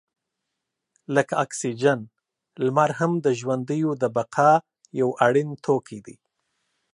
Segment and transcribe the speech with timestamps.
[1.15, 1.99] لکه اکسیجن،
[2.65, 4.51] لمر هم د ژوندیو د بقا
[4.99, 6.15] یو اړین توکی دی.